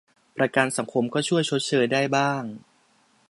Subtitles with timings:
[0.37, 2.43] ประกันสังคมก็ช่วยชดเชยได้บ้าง